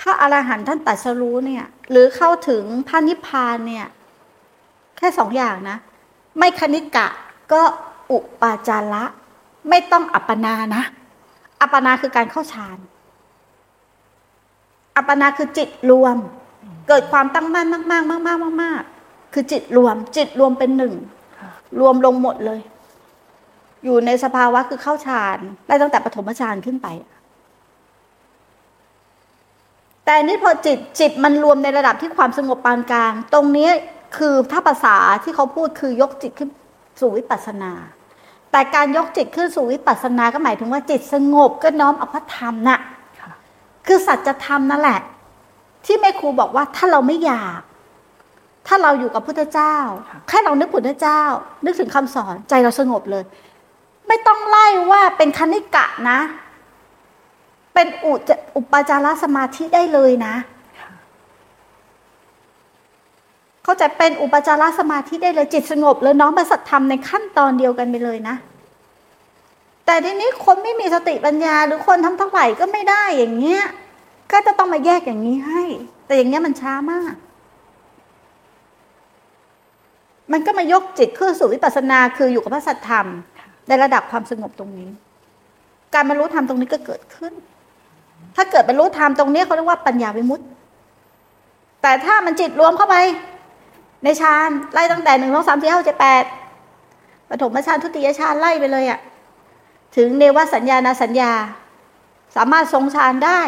[0.00, 3.86] พระอรหันต์ท่านตัดสรู้เนี่ย หรือเข้าถึงพระนิพพานเนี่ย
[4.96, 5.76] แค่สองอย่างนะ
[6.38, 7.06] ไม่คณิกะ
[7.52, 7.62] ก็
[8.10, 9.04] อุปาจาระ
[9.68, 10.82] ไม่ต้องอัปปนานะ
[11.60, 12.78] อัปปนาคือการเข้าฌาน
[14.96, 16.16] อัปปนาคือจิตรวม
[16.88, 20.94] เกิดความตั้งมั่นมาก ๆ มากๆมากๆคือจิตรวม จิตรวมเป็นหนึ่ง
[21.80, 22.60] รวมลงหมดเลย
[23.84, 26.88] อยู่ในสภาวะคือเข้าฌานได้ตั้งแต่ปฐมฌานขึ้นไป
[30.04, 33.70] แต่นี่พอจิตจิตมันรวมในระดับที่ความสงบปานกลาง ตรงนี้
[34.16, 36.50] คือถ้าภาษาที่เขาพูดคือยกจิตขึ้น
[37.00, 37.72] สู่วิปัสสนา
[38.50, 42.78] แต่การยกจิตขึ้นสู่วิปัสสนาก็หมายถึงว่าจิตสงบก็น้อมเอาพระธรรมนะ่ะ
[43.86, 45.00] คือสัจธรรมนั่นแหละ
[45.84, 47.60] ที่แม่ครูบอกว่าถ้าเราไม่อยาก
[48.66, 49.76] ถ้าเราอยู่กับพุทธเจ้า
[50.28, 51.22] แค่เรานึกพุทธเจ้า
[51.64, 53.24] นึกถึงคำสอนใจเราสงบเลย
[54.08, 56.18] ไม่ต้องไล่ว่าเป็นคณิกะนะ
[57.74, 58.12] เป็นอุ
[58.56, 60.34] อุปจารสมาธิได้เลยนะ
[63.68, 68.36] เขาจะเป็นอุปจารสมาธิได้เลยจิตสงบเลยน้องประสัทธรรมในขั้นตอนเดียวกันไปเลยนะ
[69.86, 73.64] แต่ทีนี้คนไม่มีสติปัญญาหรือคนทำเท่าไหร่ก็ไม่ได้อย่างเงี้ย
[74.32, 75.62] ก็จะต้องมาแยกอย่างนี้ให้
[76.06, 77.14] แต่อย่างเงี้ยมันช้ามาก
[80.32, 83.06] มันก็มายกจิตขึ้นสู่วิปัสสนาคืออยู่กับพระสัทธรรม
[83.68, 84.90] ในระดับความสงบตรงนี้
[85.94, 87.32] การบรรลุธรรมตรงนี้ก็เกิดขึ้น
[88.36, 90.46] ถ้าเกิดบรรลุธรรมตรงนี้เขาเรียกว่าปัญญาวิมุตต์
[91.82, 92.96] แต่ถ้ามันจิตรวมเข้าไป
[94.04, 96.24] ในฌานไล่ตั้งแต่หนึ่งสองสามสี่ห้าเจ็ดแปด
[97.28, 99.00] ปฐมฌานทุติยฌานไล่ไปเลยอะ
[99.96, 101.32] ถึงเนวสัญญาณสัญญา
[102.36, 103.40] สามารถทรงฌานได้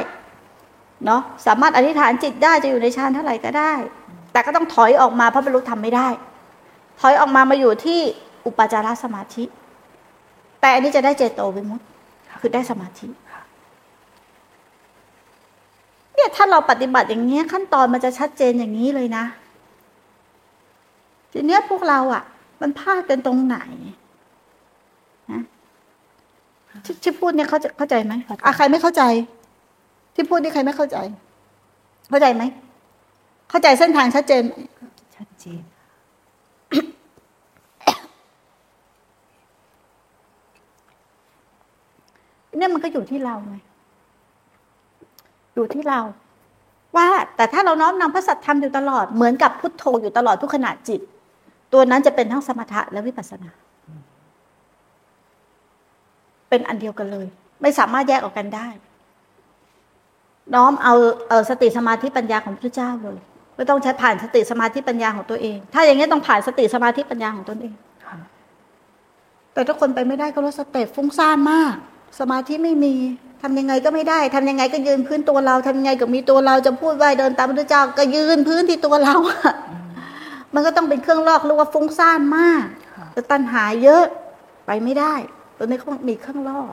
[1.07, 3.73] เนาะสามารถอธิษฐานจิตได้จะอยู่ในฌานเท่าไหร่ก็ได้
[4.33, 6.09] แต่ก็ต้องถอยออกมาเพราะบรรลุธรรมไม่ได้
[7.01, 8.01] ถอยออกมามาอยู่ที่
[8.47, 9.45] อุปจารสมาธิ
[10.61, 11.87] แต่อันนี้จะได้เจโตวิมุตต์
[12.41, 13.09] คือได้สมาธิ
[16.15, 19.25] เนี่ยถ้าเราปฏิบัติอย่างเงี้ขั้นตอนมันจะชัดเจนอย่างนี้เลยนะ
[21.33, 22.23] ทีเนี้ยพวกเราอะ
[22.61, 23.59] มันพลาดกันตรงไหน
[25.33, 25.43] นะ
[26.85, 28.13] ที่ที่พูดเนี่ยเขาจะเข้าใจไหม
[28.45, 29.03] อะใครไม่เข้าใจ
[30.15, 30.97] ที่พูดนี่ใครไม่เข้าใจ
[32.11, 32.43] เข้าใจไหม
[33.51, 34.43] เข้าใจเส้นทางชัดเจน
[35.17, 35.61] ชัดเจน
[42.59, 43.57] เนี่ยมันก็อยู่ที่เราไง
[45.55, 46.01] อยู่ที่เรา
[46.97, 51.01] ว่าแต่ถ้าเราน้อมนำพระสัทธรรมอยู่ตลอดเหมือนกับพุทโธอยู่ตลอดทุกขณะจิต
[51.73, 53.51] ตัวนั้นจะเป็นทั้งสมถะและวิปัสสนา
[56.49, 57.27] เป็นอันเดียวกันเลย
[57.63, 58.67] ไม่สามารถแยกออกกันได้
[60.55, 60.95] น้อมเอา
[61.29, 63.19] เออสติสมาธิปัญญาของพระเจ้าเลย
[63.57, 67.75] ไม่ต้องใช้ผ่านสติสมาธิปัญญาของตัวเอง ถ้าอย่างนี้ต้องผ่านสติสมาธิปัญญาของตนเอง
[69.53, 71.75] แต่ถ้าคนไปไม่ได้ก็รถสเตปฟุ้งซ่านมาก
[72.21, 72.95] สมาธิไม่มี
[73.43, 79.53] ทำยังไงก็ไม่ได้ทำยังไงก็ยืนพื้นตัวเราทำยังไงก็มีตัวเราจะพูดไหวเดินตามพระเจ้า ก็ยืนพื้นที่ตัวเราอะ
[80.55, 82.65] มันก็ต้องเป็นเครื่องลอกเรียกว่าฟุ้งซ่านมาก
[82.97, 84.05] ค่ะแต่ตัณหาเยอะ
[84.67, 85.15] ไปไม่ได้
[85.57, 86.73] ตัวนี้เขามีเครื่องลอก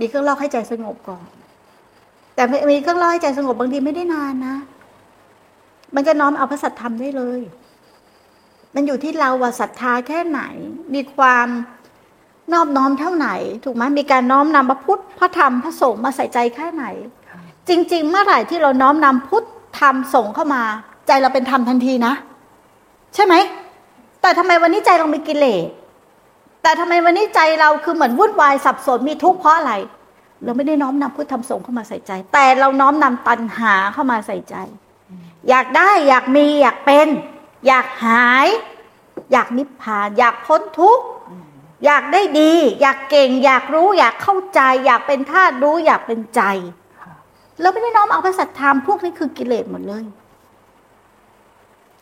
[0.00, 1.26] มีเครื่องลอกให้ใจสงบก่อน
[2.34, 4.56] แต่มีเครื่องลอกให้ใจสงบบางทีไม่ได้นานนะ
[5.94, 7.40] มันก็น้อมเอาพระสัทธรรมได้เลย
[8.74, 10.40] มันอยู่ที่เราว่าศรัทธาแค่ไหน
[10.94, 11.48] มีความ
[12.52, 13.28] นอบน้อมเท่าไหน
[13.64, 16.84] ถูกไหมมีการน้อมนำพระพุทธพระธรรมพระสงฆ์มาใส่ใจแค่ไหน
[17.28, 19.44] ค่ะจริง ๆ เมื่อไหร่ที่เราน้อมนำพุทธ
[19.80, 20.64] ธรรมสงฆ์เข้ามา
[21.08, 22.14] ใจเราเป็นธรรมทันทีนะ
[23.14, 23.34] ใช่ไหม
[24.20, 25.62] แต่ทำไมวันนี้ใจเรามีกิเลส
[26.62, 29.72] แต่ทำไมวันนี้ใจเราคือเหมือนวุ่นวายสับสนมีทุกข์เพราะอะไร
[30.44, 34.56] เราไม่ได้น้อมนำพุทธธรรมสงฆ์เข้ามาใส่ใจ แต่เราน้อมนำตัณหาเข้ามาใส่ใจ
[35.48, 37.08] อยากได้อยากมีอยากเป็น
[37.66, 38.46] อยากหาย
[39.32, 41.04] อยากนิพพาน อยากพ้นทุกข์
[41.84, 46.42] อยากได้ดี อยากเก่ง อยากรู้ อยากเข้าใจ อยากเป็นธาตุรู้ อยากเป็นใจ
[47.60, 50.04] เราไม่ได้น้อมเอาพระสัทธรรมพวกนี้คือกิเลสหมดเลย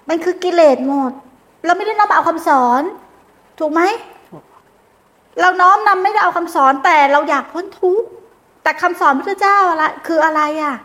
[0.09, 1.13] มันคือกิเลสหมด
[1.67, 2.83] เราไม่ได้น้อมเอาคำสอน
[3.59, 3.83] ถูกไหม
[5.41, 8.09] เราน้อมนำไม่ได้เอาคำสอนแต่เราอยากพ้นทุกข์
[8.63, 10.77] แต่คำสอนพระเจ้าอะไรคืออะไรอะ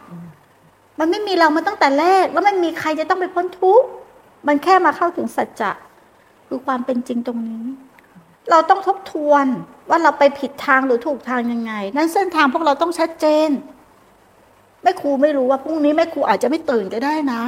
[1.00, 3.88] มันไม่มีเรามาตั้งแต่แรก แล้วมันมีใครจะต้องไปพ้นทุกข์
[4.48, 5.72] มันแค่มาเข้าถึงสัจจะ
[6.48, 7.66] คือความเป็นจริงตรงนี้
[8.52, 9.46] เราต้องทบทวน
[9.90, 13.50] ว่าเราไปผิดทางหรือถูกทางยังไง นั้นเส้นทางพวกเราต้องชัดเจน
[14.84, 17.42] แม่ครูไม่รู้ว่าพรุ่งนี้แม่ครูอาจจะไม่ตื่นก็ได้นะ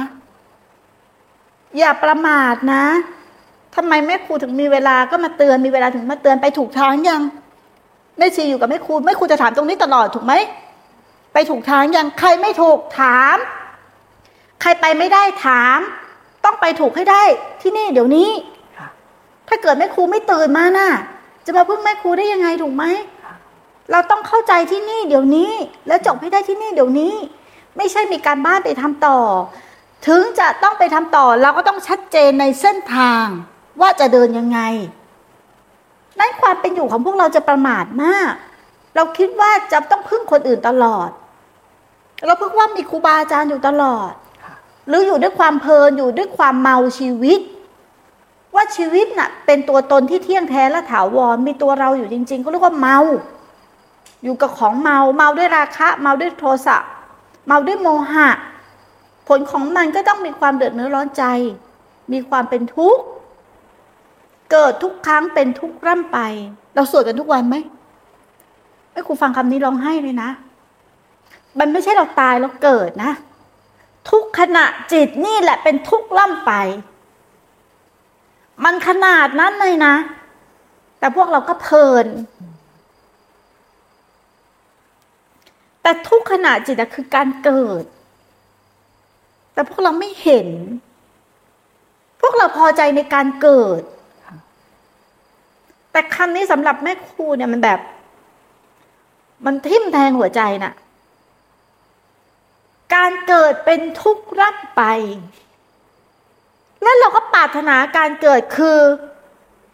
[1.78, 2.84] อย่าประมาทนะ
[3.74, 7.22] ทำไมแม่ครูถึงมีเวลาก็มาเตือนมีเวลาถึงมาเตือนไปถูกทางยัง
[8.18, 10.34] แม่ชีอยู่กับแม่ครูแม่ครูจะถามตรงนี้ตลอดถูกไหม
[11.32, 13.36] ไปถูกทางยังใครไม่ถูกถาม
[14.60, 15.78] ใครไปไม่ได้ถาม
[16.44, 17.22] ต้องไปถูกให้ได้
[17.62, 18.30] ที่นี่เดี๋ยวนี้
[18.78, 18.88] ค่ะ
[19.48, 20.88] ถ้าเกิดแม่ครูไม่ตื่นมาน่ะ
[21.46, 22.84] จะมาพึ่งแม่ครูได้ยังไงถูกไหม
[23.24, 23.34] ค่ะ
[23.90, 25.52] เราต้องเข้าใจที่นี่เดี๋ยวนี้
[25.88, 27.14] แล้วจบให้ได้ที่นี่เดี๋ยวนี้
[27.76, 29.18] ไม่ใช่มีการบ้านไปทำต่อ
[30.06, 33.24] ถึงจะต้องไปทำต่อเราก็ต้องชัดเจนในเส้นทาง
[33.80, 34.60] ว่าจะเดินยังไง
[36.18, 38.32] นั้นความเป็นอยู่ของพวกเราจะประมาทมาก
[38.94, 41.10] เราคิดว่าจะต้องพึ่งคนอื่นตลอด
[42.26, 44.12] เราพึ่งว่ามีครูบาอาจารย์อยู่ตลอด
[44.88, 47.40] หรืออยู่ด้วยความเพลินอยู่ด้วยความเมาชีวิต
[48.54, 52.98] ว่าชีวิตน่ะ เป็นตัวตนที่เที่ยงแท้และถาวรมีตัวเราอยู่จริง ๆ ก็เรียกว่าเมา
[54.24, 56.76] อยู่กับของเมาเมาด้วยราคะ เมาด้วยโทสะ
[57.46, 58.28] เมาด้วยโมหะ
[59.28, 61.24] ผลของมันก็ต้องมีความเดือดเนื้อร้อนใจ
[62.12, 63.02] มีความเป็นทุกข์
[64.52, 66.18] เกิดทุกครั้งเป็นทุกข์ร่ำไป
[66.74, 67.56] เราสวดกันทุกวันไหม
[68.92, 70.30] ไอ้ครูฟังคำนี้ร้องไห้เลยนะ
[71.58, 73.12] มันไม่ใช่เราตายแล้วเกิดนะ
[74.10, 76.52] ทุกขณะจิตนี่แหละเป็นทุกข์ล่ำไป
[78.64, 79.94] มันขนาดนั้นเลยนะ
[80.98, 82.06] แต่พวกเราก็เพลิน
[85.82, 87.84] แต่ทุกขณะจิตคือการเกิด
[89.54, 90.48] แต่พวกเราไม่เห็น
[92.20, 93.82] พวกเราพอใจในการเกิด
[95.92, 97.80] แต่คำนี้สำหรับแม่ครูเนี่ยมันแบบ
[99.46, 100.74] มันทิ่มแทงหัวใจน่ะ
[102.94, 104.82] การเกิดเป็นทุกข์รักไป
[106.82, 108.78] แล้วเราก็ปรารถนาการเกิดคือ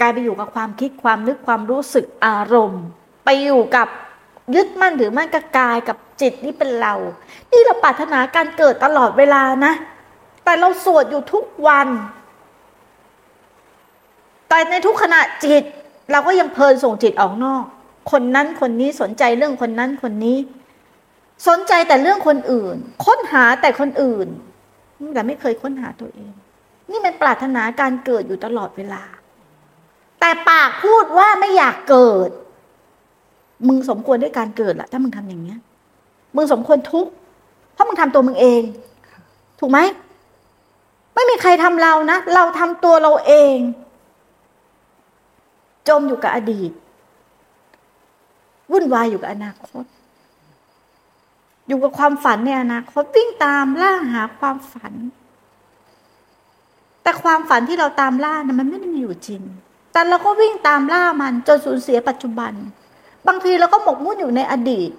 [0.00, 2.84] การไปอยู่กับความคิดความนึกความรู้สึกอารมณ์
[3.24, 3.88] ไปอยู่กับ
[4.54, 6.94] ยึดมั่นถือมั่นกับกายกับ จิตนี่เป็นเรา
[7.52, 9.72] นี่เราปรารถนาการเกิดตลอดเวลานะ
[10.44, 11.88] แต่เราสวดอยู่ทุกวัน
[14.48, 15.64] แต่ในทุกขณะจิต
[16.11, 17.64] เราก็ยังเพลินส่งจิตออกนอก
[18.12, 20.38] คนนั้นคนนี้สนใจเรื่องคนนั้นคนนี้
[21.48, 24.28] สนใจแต่เรื่องคนอื่น ค้นหาแต่คนอื่น
[25.14, 26.33] แต่ไม่เคยค้นหาตัวเอง
[26.90, 29.02] นี่มันปรารถนาการเกิดอยู่ตลอดเวลา
[30.20, 32.30] แต่ปากพูดว่าไม่อยากเกิด
[33.68, 35.59] มึงสมควรได้การเกิดละถ้ามึงทำอย่างเงี้ย
[36.34, 37.10] มึงสมควรทุกข์
[37.72, 38.62] เพราะมึงทำตัวมึงเอง
[39.60, 39.78] ถูกไหม
[41.14, 43.56] ไม่มีใครทำเรานะ เราทำตัวเราเอง
[45.88, 46.70] จมอยู่กับอดีต
[48.70, 49.84] วุ่นวายอยู่กับอนาคต
[51.68, 54.92] อยู่กับความฝันในอนาคตวิ่งตามล่าหาความฝัน
[57.02, 59.42] แต่ความฝันที่เราตามล่านะมันไม่ได้มีอยู่จริง
[59.92, 62.52] แต่เราก็วิ่งตามล่ามันจนสูญเสียปัจจุบัน
[63.26, 64.90] บางทีเราก็หมกมุ่นอยู่ในอดีต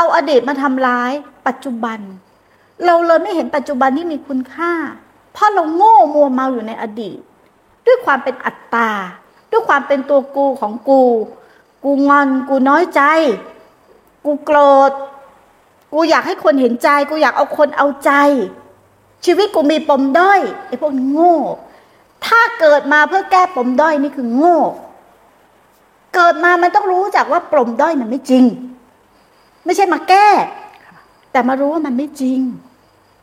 [0.00, 1.12] เอาอดีตมาทำร้าย
[1.46, 1.98] ปัจจุบัน
[2.84, 4.72] เราเลยไม่เห็นปัจจุบันที่มีคุณค่า
[5.32, 7.18] เพราะเราโง่มัวเมาอยู่ในอดีต
[7.86, 8.90] ด้วยความเป็นอัตตา
[9.50, 11.02] ด้วยความเป็นตัวกูของกู
[11.84, 13.02] กูงอน กูน้อยใจ
[14.24, 14.58] กูโกร
[14.90, 14.92] ธ
[15.92, 18.12] กูอยากให้คนเห็นใจ กูอยากเอาคนเอาใจ
[19.24, 21.36] ชีวิตกูมีปมด้อยไอ้พวกนี้โง่
[22.26, 24.58] ถ้าเกิดมาเพื่อแก้ปมด้อยนี่คือโง่
[26.14, 28.46] เกิดมามันต้องรู้จักว่าปมด้อยมันไม่จริง
[29.64, 30.28] ไม่ใช่มาแก้
[31.32, 32.40] แต่มารู้ว่ามันไม่จริง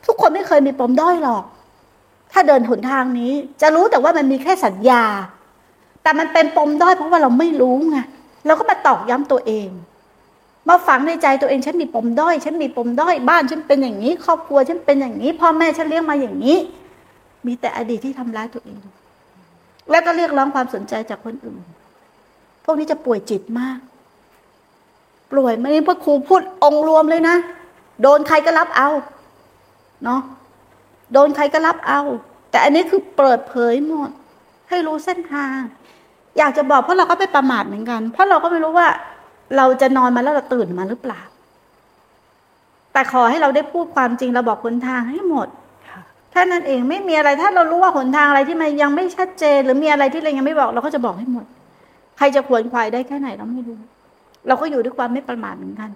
[0.06, 1.44] ทุกคนไม่เคยมีปมด้อยหรอก
[2.32, 5.04] ถ้าเดินหนทางนี้ จะรู้แต่ว่ามันมีแค่สัญญา
[6.04, 7.98] แต่มันเป็นปมด้อยเพราะว่าเราไม่รู้ไง
[8.46, 9.70] เราก็มาตอกย้ำตัวเอง
[10.70, 16.58] มาฝังในใจตัวเองฉันมีปมด้อย ฉันมีปมด้อยบ้าน ฉันเป็นอย่างนี้ ครอบครัวฉันเป็นอย่างนี้ พ่อแม่ฉันเลี้ยงมาอย่างนี้
[17.46, 18.82] มีแต่อดีตที่ทำร้ายตัวเอง
[19.90, 21.62] แล้วก็เรียกร้องความสนใจจากคนอื่น
[22.66, 23.78] พวกนี้จะป่วยจิตมาก
[25.32, 27.36] ป่วยไม่ได้พระครูพูดองค์รวมเลยนะ
[28.02, 28.90] โดนใครก็รับเอา
[30.04, 30.22] เนาะ
[31.14, 32.02] โดนใครก็รับเอา
[32.52, 34.10] แต่อันนี้คือเปิดเผยหมด
[34.70, 35.58] ให้รู้เส้นทาง
[36.38, 38.88] อยากจะบอกเพราะเราก็ไปประมาทเหมือนกัน เพราะเราก็ไม่รู้ว่า
[39.58, 41.22] เราจะนอนมาแล้วเราตื่นมาหรือเปล่า
[42.94, 45.48] แต่ขอให้เราได้พูดความจริงเราบอกหนทางให้หมด
[45.88, 46.00] ค่ะ
[46.32, 51.46] แค่นั้นเองไม่มีอะไรถ้าเรารู้ว่าหนทางอะไรที่มันยังไม่ชัดเจน หรือมีอะไรที่เรายังไม่บอก เราก็จะบอกให้หมด
[52.18, 53.78] ใครจะขวนขวายได้แค่ไหนเราไม่รู้
[54.48, 55.90] เราก็อยู่ด้วยความไม่ประมาทเหมือนกัน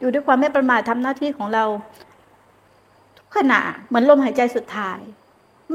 [0.00, 1.64] อยู่ด้วยความไม่ประมาททำหน้าที่ของเรา
[3.16, 4.98] ทุกขณะเหมือนลมหายใจสุดท้าย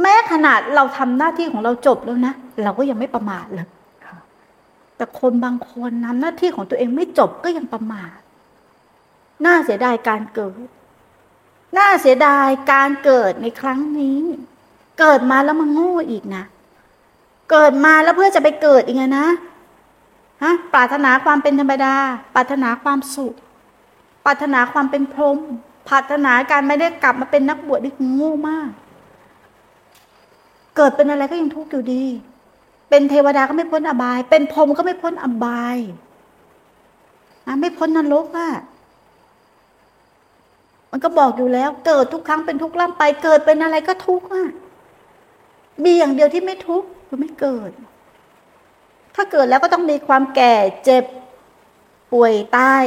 [0.01, 3.67] แม้ขนาดเราทำหน้าที่ของเราจบแล้วนะเราก็ยังไม่ประมาทเลย
[4.95, 8.17] แต่คนบางคนทำหน้าที่ของตัวเองไม่จบก็ยังประมาท
[9.45, 10.67] น่าเสียดายการเกิด
[11.77, 14.19] น่าเสียดายการเกิดในครั้งนี้
[14.99, 16.43] เกิดมาแล้วมาโง่อีกนะ
[17.51, 19.27] เกิดมาแล้วเพื่อจะไปเกิดอีกไงนะ
[20.43, 21.95] ฮะปรารถนาความเป็นธรรมดา
[22.35, 23.35] ปรารถนาความสุข
[24.25, 25.39] ปรารถนาความเป็นพรหม
[25.89, 28.69] ปรารถนาการไม่ได้กลับมาเป็นนักบวชนี่คือโง่มาก
[30.75, 32.03] เกิดเป็นอะไรก็ยังทุกข์อยู่ดี
[32.89, 35.77] เป็นเทวดาก็ไม่พ้นอบาย เป็นพรหมก็ไม่พ้นอบาย
[37.47, 38.49] นะไม่พ้นนรกอะ
[40.91, 44.45] มันก็บอกอยู่แล้ว เกิดทุกครั้งเป็นทุกข์ล่ำไป เกิดเป็นอะไรก็ทุกข์อะ
[45.83, 47.71] มีอย่างเดียวที่ไม่ทุกข์คือไม่เกิด
[49.15, 51.03] ถ้าเกิดแล้วก็ต้องมีความแก่เจ็บ
[52.11, 52.83] ป่วยตาย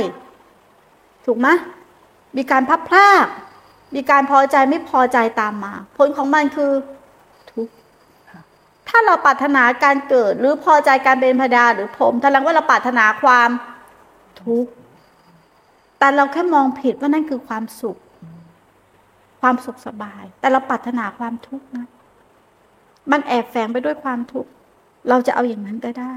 [1.24, 1.48] ถูกไหม
[2.36, 3.26] มีการพับพลาก
[3.94, 6.72] มีการพอใจไม่พอใจตามมา ผลของมันคือ
[7.50, 7.72] ทุกข์
[8.88, 13.50] ถ้าเราปรารถนาการเกิดหรือพอใจการเป็นพดาหรือผมแสดงว่าเราปรารถนาความ
[14.42, 14.70] ทุกข์
[15.98, 17.98] แต่เราแค่มองผิดว่านั่นคือความสุข
[19.40, 21.86] ความสุขสบาย แต่เราปรารถนาความทุกข์นะ
[23.10, 24.50] มันแอบแฝงไปด้วยความทุกข์
[25.08, 26.16] เราจะเอาอย่างนั้นก็ได้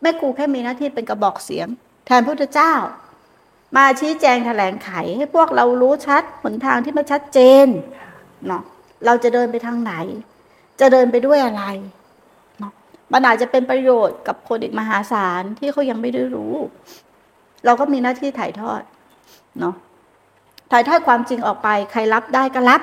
[0.00, 1.68] แม่ครูแค่มีหน้าที่เป็นกระบอกเสียง
[2.06, 2.74] แทนพระพุทธเจ้า
[3.76, 7.66] มาชี้แจงแถลงไข ให้พวกเรารู้ชัดหนทางที่มันชัดเจน
[8.46, 8.62] เนาะ
[9.06, 9.92] เราจะเดินไปทางไหน
[10.80, 11.64] จะเดินไปด้วยอะไร
[12.58, 12.72] เนาะ
[13.12, 16.54] มันอาจจะเป็นประโยชน์กับคนอีกมหาศาลที่เขายังไม่ได้รู้
[17.64, 18.82] เราก็มีหน้าที่ถ่ายทอด
[19.60, 19.74] เนาะ
[20.72, 22.80] ถ่ายทอดความจริงออกไป ใครรับได้ก็รับ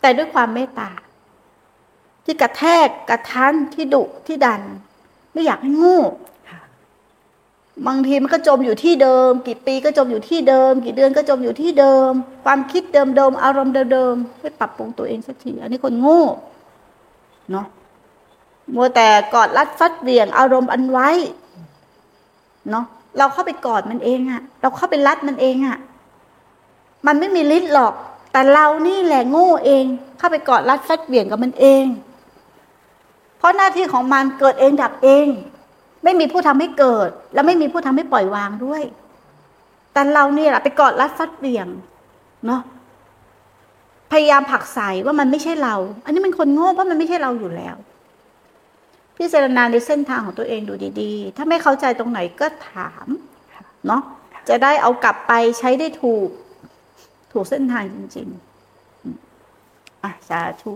[0.00, 0.90] แต่ด้วยความเมตตา
[2.24, 4.62] ที่กระแทกกระทันที่ดุที่ดัน
[5.32, 5.96] ไม่อยากให้โงู
[6.50, 6.60] ค่ะ
[7.86, 12.10] บางทีมันก็จมอยู่ที่เดิม กี่ปีก็จมอยู่ที่เดิม กี่เดือนก็จมอยู่ที่เดิม
[12.44, 16.22] ความคิดเดิมๆอารมณ์เดิมๆไม่ปรับปรุงตัวเองสักทีอันนี้คนโง่
[17.50, 17.66] เนาะ
[18.74, 21.10] มัวแต่กอดรัดฟัดเหวี่ยงอารมณ์อันไว้
[22.70, 22.84] เนาะ
[23.18, 25.78] เราเข้าไปกอดมันเองอะเราเข้าไปรัดมันเองอะ
[27.06, 27.94] มันไม่มีฤทธิ์หรอก
[28.32, 29.84] แต่เรานี่แหละโง่เอง
[30.18, 32.13] เข้าไปกอดรัดฟัดเหวี่ยงกับมันเองเพ
[33.44, 35.26] ราะหน้าที่ของมันเกิดเองดับเอง
[36.04, 38.82] ไม่มีผู้ทำให้เกิด และไม่มีผู้ทำให้ปล่อยวางด้วย
[39.92, 41.68] แต่เราเนี่ยแหละไปกอดรัดฟัดเบี่ยง
[42.46, 42.60] เนาะ
[44.12, 47.76] พยายามผลักใสว่ามันไม่ใช่เรา อันนี้มันคนโง่เพราะมันไม่ใช่เราอยู่แล้ว
[49.16, 53.06] พิจารณาในเส้นทางของตัวเองดูดี ๆ ถ้าไม่เข้าใจตรงไหนก็ถาม
[53.86, 54.02] เนาะ
[54.48, 56.28] จะได้เอากลับไปใช้ได้ถูก
[57.32, 58.28] ถูกเส้นทางจริง
[59.16, 60.72] ๆ อะสาธุ